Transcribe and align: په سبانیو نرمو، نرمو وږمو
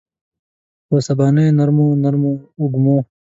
په 0.87 0.95
سبانیو 1.07 1.55
نرمو، 1.57 1.87
نرمو 2.03 2.31
وږمو 2.61 2.97